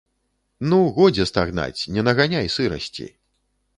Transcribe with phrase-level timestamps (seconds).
[0.69, 3.11] Ну, годзе стагнаць, не наганяй сырасці.